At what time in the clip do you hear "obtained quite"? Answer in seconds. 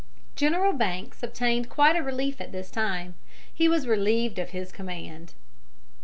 1.21-1.95